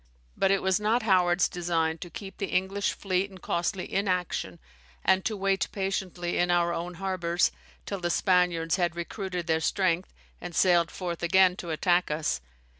But 0.35 0.49
it 0.49 0.63
was 0.63 0.79
not 0.79 1.03
Howard's 1.03 1.47
design 1.47 1.99
to 1.99 2.09
keep 2.09 2.39
the 2.39 2.47
English 2.47 2.93
fleet 2.93 3.29
in 3.29 3.37
costly 3.37 3.93
inaction, 3.93 4.57
and 5.05 5.23
to 5.25 5.37
wait 5.37 5.67
patiently 5.71 6.39
in 6.39 6.49
our 6.49 6.73
own 6.73 6.95
harbours, 6.95 7.51
till 7.85 7.99
the 7.99 8.09
Spaniards 8.09 8.77
had 8.77 8.95
recruited 8.95 9.45
their 9.45 9.61
strength, 9.61 10.11
and 10.41 10.55
sailed 10.55 10.89
forth 10.89 11.21
again 11.21 11.55
to 11.57 11.69
attack 11.69 12.09
us. 12.09 12.41